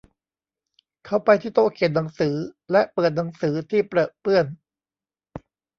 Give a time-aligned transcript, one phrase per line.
[1.05, 2.35] เขาไปที่โต๊ะเขียนหนังสือ
[2.71, 4.45] และเปิดหนังสือที่เปรอะเปื้อน